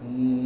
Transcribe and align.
Mm. 0.00 0.37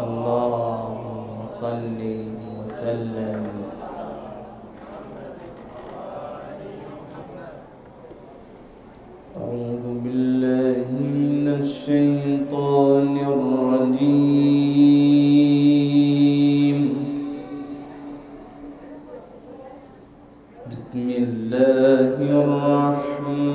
اللهم 0.00 1.38
صل 1.46 2.00
وسلم. 2.58 3.46
أعوذ 9.38 9.84
بالله 10.02 10.86
من 10.90 11.46
الشيطان 11.62 13.14
الرجيم. 13.34 14.38
بسم 20.70 21.06
الله 21.22 22.18
الرحمن 22.42 23.54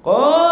قالت 0.03 0.42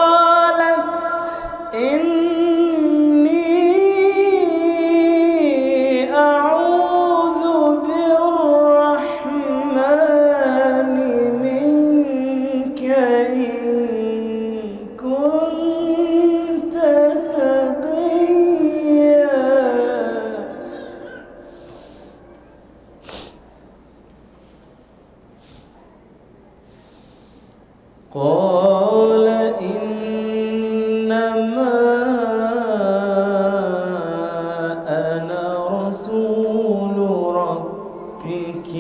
رسول 35.92 36.98
ربك 37.36 38.72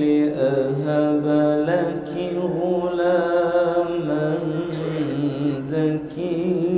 لأهب 0.00 1.26
لك 1.68 2.10
غلاما 2.62 4.30
زكيا. 5.58 6.70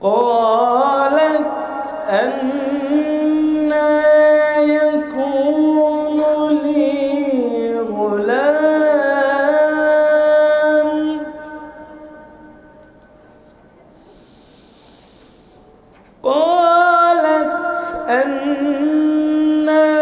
قالت 0.00 1.50
أن 2.08 2.79
أنا 18.50 19.99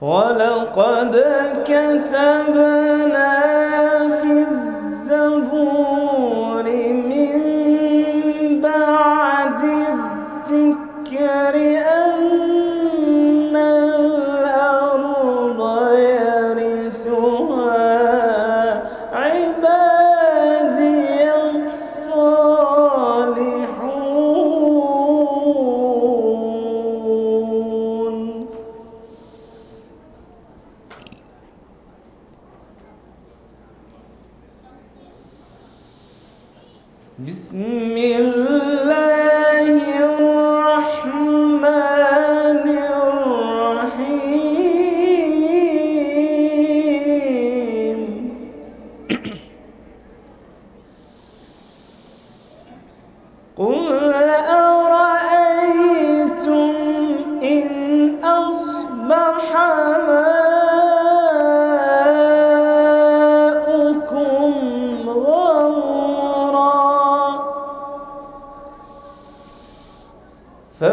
ولقد 0.00 1.14
كتبنا 1.64 3.39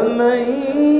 ومن 0.08 0.97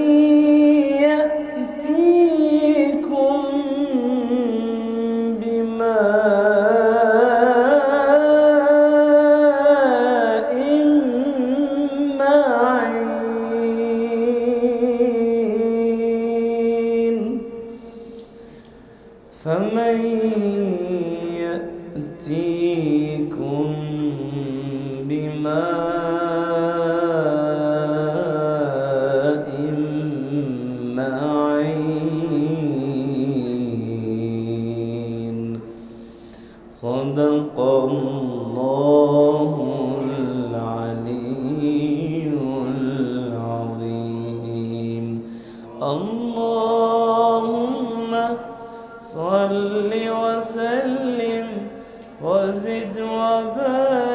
صل 49.12 49.93
وسلم 50.21 51.49
وزد 52.23 53.00
وبارك 53.00 54.08